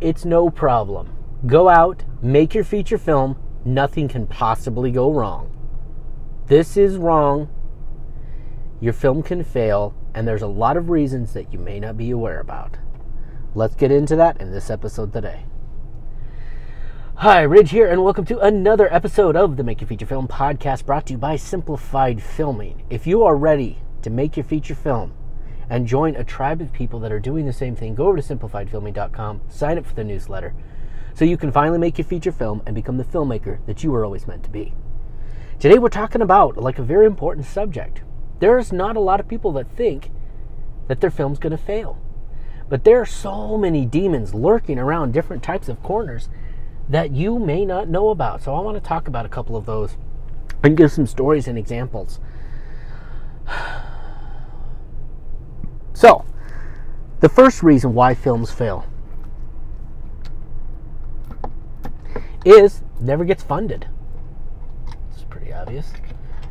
[0.00, 1.16] it's no problem.
[1.46, 5.50] Go out, make your feature film, nothing can possibly go wrong.
[6.46, 7.48] This is wrong.
[8.80, 12.10] Your film can fail, and there's a lot of reasons that you may not be
[12.10, 12.78] aware about.
[13.54, 15.44] Let's get into that in this episode today.
[17.16, 20.84] Hi, Ridge here, and welcome to another episode of the Make Your Feature Film podcast
[20.84, 22.84] brought to you by Simplified Filming.
[22.90, 25.14] If you are ready to make your feature film
[25.68, 28.36] and join a tribe of people that are doing the same thing, go over to
[28.36, 30.54] simplifiedfilming.com, sign up for the newsletter,
[31.14, 34.04] so you can finally make your feature film and become the filmmaker that you were
[34.04, 34.74] always meant to be.
[35.58, 38.02] Today, we're talking about like a very important subject.
[38.40, 40.10] There's not a lot of people that think
[40.88, 41.98] that their film's going to fail.
[42.68, 46.28] But there are so many demons lurking around different types of corners
[46.88, 48.42] that you may not know about.
[48.42, 49.96] So I want to talk about a couple of those
[50.62, 52.20] and give some stories and examples.
[55.94, 56.24] So,
[57.20, 58.84] the first reason why films fail
[62.44, 63.86] is never gets funded.
[65.12, 65.92] It's pretty obvious.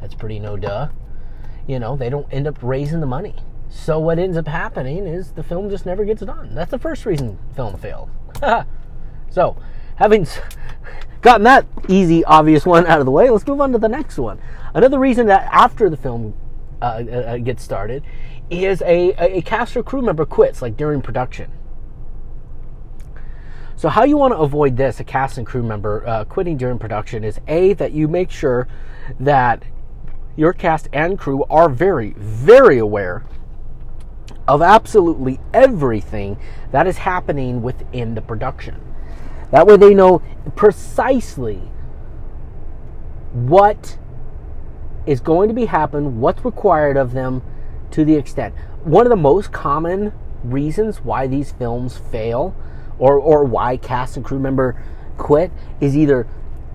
[0.00, 0.88] That's pretty no duh.
[1.66, 3.36] You know, they don't end up raising the money.
[3.68, 6.54] So what ends up happening is the film just never gets done.
[6.54, 8.10] That's the first reason film failed.
[9.30, 9.56] so,
[9.96, 10.26] having
[11.20, 14.18] gotten that easy, obvious one out of the way, let's move on to the next
[14.18, 14.40] one.
[14.74, 16.34] Another reason that after the film
[16.80, 18.02] uh, uh, gets started
[18.50, 21.50] is a, a cast or crew member quits, like during production.
[23.74, 26.78] So, how you want to avoid this, a cast and crew member uh, quitting during
[26.78, 28.68] production, is A, that you make sure
[29.20, 29.64] that
[30.36, 33.24] your cast and crew are very, very aware
[34.48, 36.38] of absolutely everything
[36.70, 38.80] that is happening within the production.
[39.50, 40.22] That way they know
[40.54, 41.56] precisely
[43.32, 43.98] what
[45.04, 47.42] is going to be happen, what's required of them
[47.92, 48.54] to the extent.
[48.84, 52.54] One of the most common reasons why these films fail
[52.98, 54.80] or or why cast and crew member
[55.16, 56.26] quit is either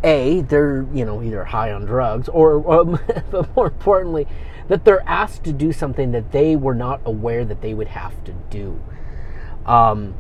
[0.03, 2.85] a they're you know either high on drugs or, or
[3.31, 4.27] but more importantly
[4.67, 8.23] that they're asked to do something that they were not aware that they would have
[8.23, 8.79] to do
[9.66, 10.16] um,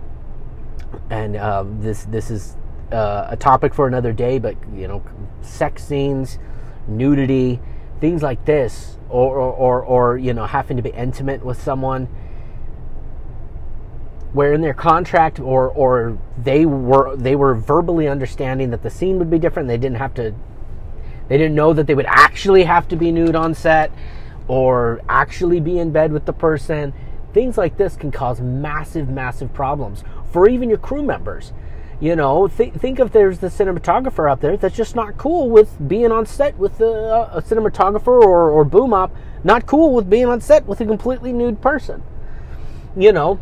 [1.09, 2.55] and um, this this is
[2.91, 4.39] uh, a topic for another day.
[4.39, 5.03] But you know,
[5.41, 6.39] sex scenes,
[6.87, 7.59] nudity,
[8.01, 12.07] things like this, or or, or, or you know, having to be intimate with someone
[14.33, 19.19] where in their contract or or they were they were verbally understanding that the scene
[19.19, 20.33] would be different they didn't have to
[21.27, 23.91] they didn't know that they would actually have to be nude on set
[24.47, 26.93] or actually be in bed with the person
[27.33, 31.51] things like this can cause massive massive problems for even your crew members.
[32.01, 35.77] You know, th- think if there's the cinematographer out there that's just not cool with
[35.87, 40.25] being on set with a, a cinematographer or, or boom op, not cool with being
[40.25, 42.01] on set with a completely nude person.
[42.97, 43.39] You know,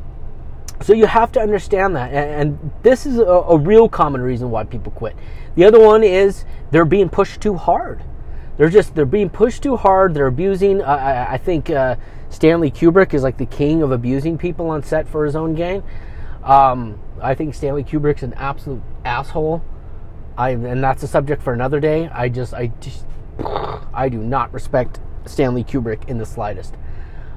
[0.81, 4.51] so you have to understand that, and, and this is a, a, real common reason
[4.51, 5.15] why people quit.
[5.55, 8.03] The other one is they're being pushed too hard.
[8.57, 10.13] They're just they're being pushed too hard.
[10.13, 10.81] They're abusing.
[10.81, 11.95] Uh, I, I, think uh,
[12.29, 15.81] Stanley Kubrick is like the king of abusing people on set for his own gain.
[16.43, 19.63] Um, I think Stanley Kubrick's an absolute asshole.
[20.37, 22.07] I and that's a subject for another day.
[22.09, 23.05] I just I just
[23.93, 26.75] I do not respect Stanley Kubrick in the slightest.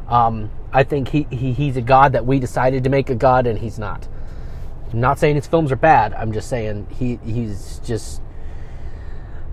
[0.09, 3.47] Um, I think he, he he's a god that we decided to make a god,
[3.47, 4.09] and he's not.
[4.93, 6.13] I'm not saying his films are bad.
[6.15, 8.21] I'm just saying he he's just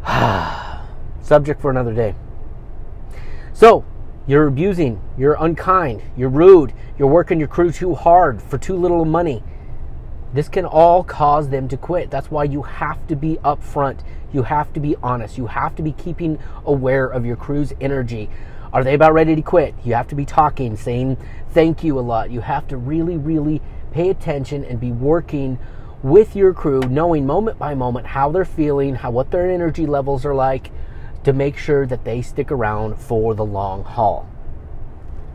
[1.22, 2.16] subject for another day.
[3.54, 3.86] So
[4.28, 9.06] you're abusing, you're unkind, you're rude, you're working your crew too hard for too little
[9.06, 9.44] money.
[10.34, 12.12] This can all cause them to quit.
[12.12, 14.02] That's why you have to be upfront.
[14.32, 15.38] You have to be honest.
[15.38, 18.30] You have to be keeping aware of your crew's energy.
[18.72, 19.74] Are they about ready to quit?
[19.84, 21.18] You have to be talking, saying
[21.52, 22.30] thank you a lot.
[22.30, 25.58] You have to really, really pay attention and be working
[26.04, 30.26] with your crew, knowing moment by moment how they're feeling, how what their energy levels
[30.26, 30.72] are like,
[31.24, 34.30] to make sure that they stick around for the long haul.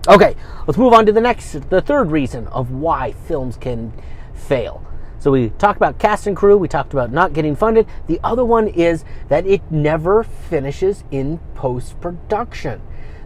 [0.07, 3.93] Okay, let's move on to the next, the third reason of why films can
[4.35, 4.85] fail.
[5.19, 7.87] So we talked about cast and crew, we talked about not getting funded.
[8.07, 12.83] The other one is that it never finishes in post production.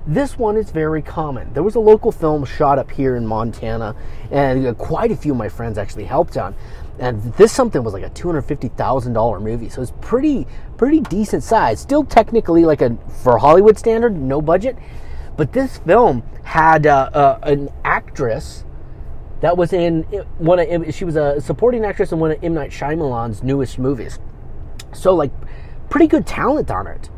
[0.06, 1.52] This one is very common.
[1.52, 3.94] There was a local film shot up here in Montana,
[4.30, 6.54] and quite a few of my friends actually helped on
[6.98, 10.46] and this something was like a two hundred fifty thousand dollar movie, so it's pretty
[10.76, 11.80] pretty decent size.
[11.80, 14.76] Still technically like a for Hollywood standard, no budget,
[15.36, 18.64] but this film had uh, uh, an actress
[19.40, 20.02] that was in
[20.38, 24.18] one of she was a supporting actress in one of M Night Shyamalan's newest movies,
[24.92, 25.32] so like
[25.88, 27.10] pretty good talent on it.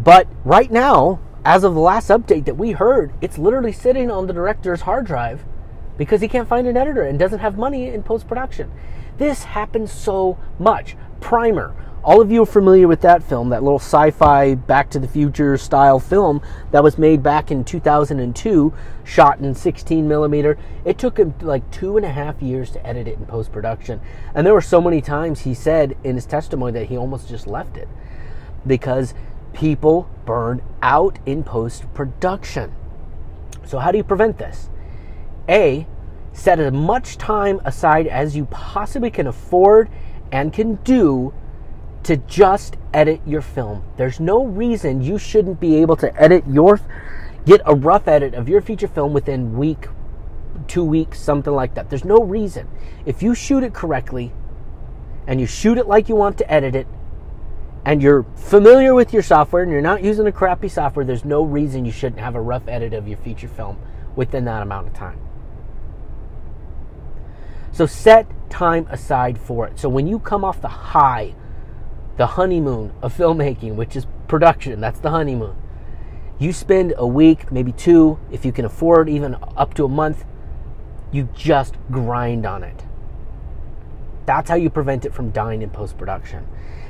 [0.00, 4.26] But right now, as of the last update that we heard, it's literally sitting on
[4.26, 5.44] the director's hard drive
[5.96, 8.70] because he can't find an editor and doesn't have money in post production.
[9.18, 10.96] This happens so much.
[11.20, 11.74] Primer.
[12.06, 15.08] All of you are familiar with that film, that little sci fi Back to the
[15.08, 18.72] Future style film that was made back in 2002,
[19.02, 20.56] shot in 16 millimeter.
[20.84, 24.00] It took him like two and a half years to edit it in post production.
[24.36, 27.48] And there were so many times he said in his testimony that he almost just
[27.48, 27.88] left it
[28.64, 29.12] because
[29.52, 32.72] people burn out in post production.
[33.64, 34.70] So, how do you prevent this?
[35.48, 35.88] A,
[36.32, 39.90] set as much time aside as you possibly can afford
[40.30, 41.34] and can do
[42.06, 43.82] to just edit your film.
[43.96, 46.80] There's no reason you shouldn't be able to edit your
[47.44, 49.86] get a rough edit of your feature film within week,
[50.66, 51.88] 2 weeks, something like that.
[51.88, 52.68] There's no reason.
[53.06, 54.32] If you shoot it correctly
[55.26, 56.88] and you shoot it like you want to edit it
[57.84, 61.42] and you're familiar with your software and you're not using a crappy software, there's no
[61.44, 63.78] reason you shouldn't have a rough edit of your feature film
[64.16, 65.20] within that amount of time.
[67.70, 69.78] So set time aside for it.
[69.78, 71.34] So when you come off the high
[72.16, 74.80] the honeymoon of filmmaking, which is production.
[74.80, 75.56] That's the honeymoon.
[76.38, 80.24] You spend a week, maybe two, if you can afford even up to a month,
[81.12, 82.84] you just grind on it.
[84.26, 86.46] That's how you prevent it from dying in post production.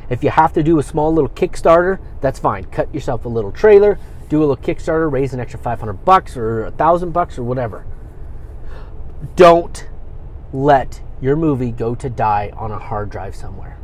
[0.09, 2.65] If you have to do a small little Kickstarter, that's fine.
[2.65, 3.99] Cut yourself a little trailer,
[4.29, 7.85] do a little Kickstarter, raise an extra 500 bucks or a thousand bucks or whatever.
[9.35, 9.89] Don't
[10.53, 13.79] let your movie go to die on a hard drive somewhere.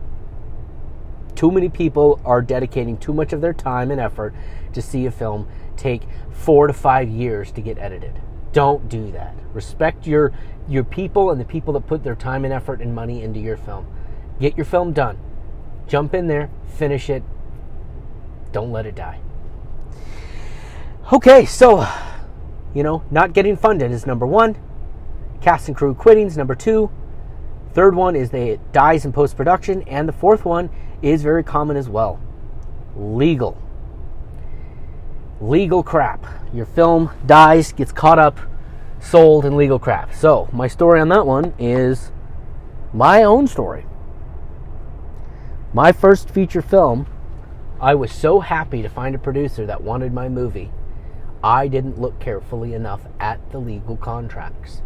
[1.35, 4.35] Too many people are dedicating too much of their time and effort
[4.73, 8.21] to see a film take four to five years to get edited.
[8.53, 9.35] Don't do that.
[9.53, 10.33] Respect your
[10.69, 13.57] your people and the people that put their time and effort and money into your
[13.57, 13.87] film.
[14.39, 15.19] Get your film done.
[15.89, 17.23] Jump in there, finish it.
[18.53, 19.21] Don't let it die.
[21.13, 21.87] Okay, so
[22.75, 24.57] you know, not getting funded is number one.
[25.41, 26.91] Cast and crew quitting is number two.
[27.73, 30.71] Third one is they it dies in post production, and the fourth one
[31.03, 32.21] is very common as well.
[32.97, 33.61] Legal.
[35.41, 36.25] Legal crap.
[36.55, 38.39] Your film dies, gets caught up,
[39.01, 40.15] sold in legal crap.
[40.15, 42.13] So, my story on that one is
[42.93, 43.85] my own story.
[45.75, 47.07] My first feature film,
[47.81, 50.71] I was so happy to find a producer that wanted my movie.
[51.43, 54.83] I didn't look carefully enough at the legal contracts.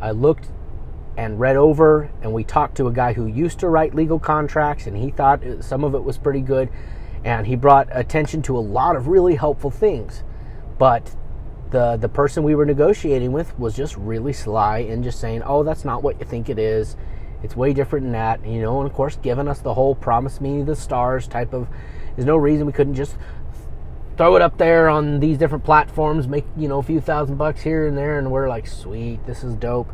[0.00, 0.48] I looked
[1.20, 4.86] and read over and we talked to a guy who used to write legal contracts
[4.86, 6.70] and he thought some of it was pretty good
[7.26, 10.22] and he brought attention to a lot of really helpful things.
[10.78, 11.14] But
[11.68, 15.62] the the person we were negotiating with was just really sly and just saying oh
[15.62, 16.96] that's not what you think it is.
[17.42, 20.40] It's way different than that you know and of course giving us the whole promise
[20.40, 21.68] me the stars type of
[22.16, 23.18] there's no reason we couldn't just
[24.16, 27.60] throw it up there on these different platforms make you know a few thousand bucks
[27.60, 29.92] here and there and we're like sweet this is dope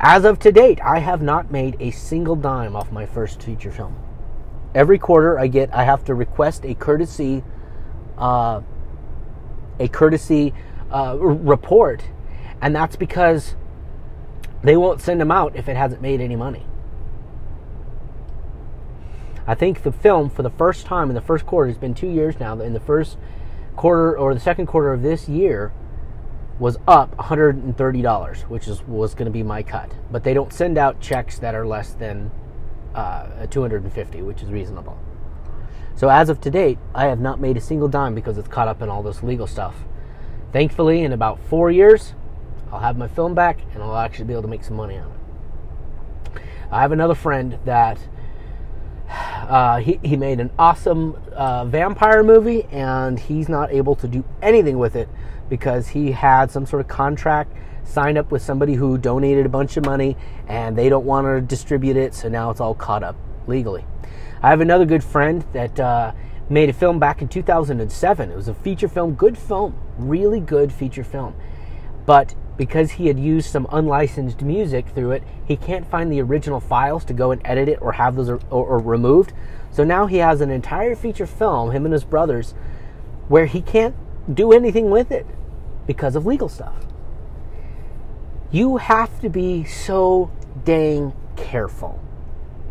[0.00, 3.70] as of to date, I have not made a single dime off my first feature
[3.70, 3.94] film.
[4.74, 7.44] Every quarter I get, I have to request a courtesy,
[8.16, 8.62] uh,
[9.78, 10.54] a courtesy
[10.90, 12.02] uh, report,
[12.62, 13.56] and that's because
[14.62, 16.64] they won't send them out if it hasn't made any money.
[19.46, 22.08] I think the film, for the first time in the first quarter, it's been two
[22.08, 22.58] years now.
[22.60, 23.18] In the first
[23.76, 25.72] quarter or the second quarter of this year,
[26.60, 29.90] was up $130, which is was going to be my cut.
[30.12, 32.30] But they don't send out checks that are less than
[32.94, 34.96] uh, 250, which is reasonable.
[35.96, 38.68] So as of to date, I have not made a single dime because it's caught
[38.68, 39.74] up in all this legal stuff.
[40.52, 42.14] Thankfully, in about four years,
[42.70, 45.10] I'll have my film back and I'll actually be able to make some money on
[45.10, 46.40] it.
[46.70, 47.98] I have another friend that
[49.50, 54.24] uh, he, he made an awesome uh, vampire movie and he's not able to do
[54.40, 55.08] anything with it
[55.48, 57.52] because he had some sort of contract
[57.82, 60.16] signed up with somebody who donated a bunch of money
[60.46, 63.16] and they don't want to distribute it, so now it's all caught up
[63.48, 63.84] legally.
[64.40, 66.12] I have another good friend that uh,
[66.48, 68.30] made a film back in 2007.
[68.30, 71.34] It was a feature film, good film, really good feature film.
[72.06, 76.60] But because he had used some unlicensed music through it, he can't find the original
[76.60, 79.32] files to go and edit it or have those or, or, removed.
[79.70, 82.52] So now he has an entire feature film, him and his brothers,
[83.28, 83.94] where he can't
[84.30, 85.24] do anything with it
[85.86, 86.84] because of legal stuff.
[88.50, 90.30] You have to be so
[90.62, 91.98] dang careful.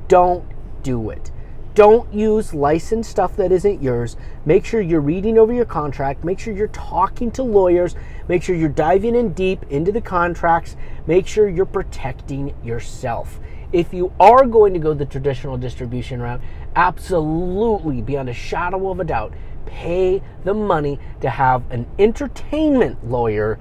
[0.08, 0.46] Don't
[0.84, 1.32] do it.
[1.80, 4.18] Don't use licensed stuff that isn't yours.
[4.44, 6.26] Make sure you're reading over your contract.
[6.26, 7.96] Make sure you're talking to lawyers.
[8.28, 10.76] Make sure you're diving in deep into the contracts.
[11.08, 13.40] Make sure you're protecting yourself.
[13.72, 16.42] If you are going to go the traditional distribution route,
[16.76, 19.34] absolutely, beyond a shadow of a doubt,
[19.66, 23.58] pay the money to have an entertainment lawyer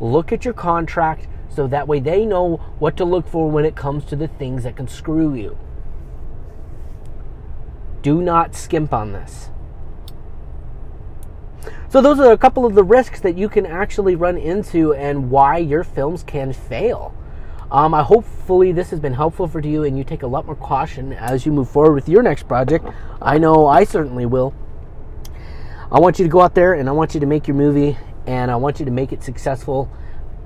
[0.00, 3.76] look at your contract, so that way they know what to look for when it
[3.76, 5.56] comes to the things that can screw you.
[8.02, 9.50] Do not skimp on this.
[11.88, 15.30] So, those are a couple of the risks that you can actually run into and
[15.30, 17.14] why your films can fail.
[17.70, 20.56] Um, I hopefully this has been helpful for you and you take a lot more
[20.56, 22.84] caution as you move forward with your next project.
[23.22, 24.54] I know I certainly will.
[25.92, 27.96] I want you to go out there and I want you to make your movie
[28.26, 29.90] and I want you to make it successful.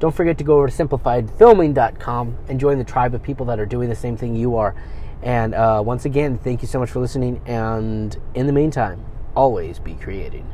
[0.01, 3.67] Don't forget to go over to simplifiedfilming.com and join the tribe of people that are
[3.67, 4.75] doing the same thing you are.
[5.25, 7.41] And uh, once again, thank you so much for listening.
[7.47, 9.05] And in the meantime,
[9.35, 10.54] always be creating.